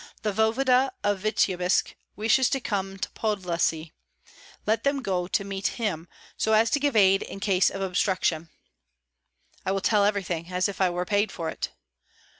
The 0.23 0.33
voevoda 0.33 0.89
of 1.03 1.19
Vityebsk 1.19 1.93
wishes 2.15 2.49
to 2.49 2.59
come 2.59 2.97
to 2.97 3.07
Podlyasye; 3.11 3.91
let 4.65 4.83
them 4.83 5.03
go 5.03 5.27
to 5.27 5.43
meet 5.43 5.67
him, 5.77 6.07
so 6.35 6.53
as 6.53 6.71
to 6.71 6.79
give 6.79 6.95
aid 6.95 7.21
in 7.21 7.39
case 7.39 7.69
of 7.69 7.83
obstruction." 7.83 8.49
"I 9.63 9.71
will 9.71 9.79
tell 9.81 10.03
everything, 10.03 10.51
as 10.51 10.67
if 10.67 10.81
I 10.81 10.89
were 10.89 11.05
paid 11.05 11.31
for 11.31 11.49
it." 11.49 11.69